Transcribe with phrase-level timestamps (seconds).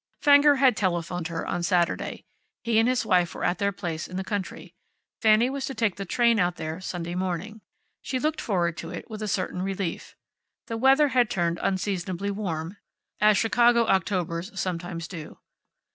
[0.19, 2.25] Fenger had telephoned her on Saturday.
[2.63, 4.73] He and his wife were at their place in the country.
[5.21, 7.61] Fanny was to take the train out there Sunday morning.
[8.01, 10.15] She looked forward to it with a certain relief.
[10.65, 12.77] The weather had turned unseasonably warm,
[13.19, 15.37] as Chicago Octobers sometimes do.